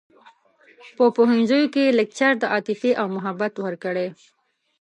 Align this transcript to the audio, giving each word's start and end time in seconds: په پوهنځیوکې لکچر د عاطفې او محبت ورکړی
په 0.97 1.05
پوهنځیوکې 1.15 1.95
لکچر 1.99 2.31
د 2.39 2.43
عاطفې 2.53 2.91
او 3.01 3.07
محبت 3.15 3.53
ورکړی 3.65 4.07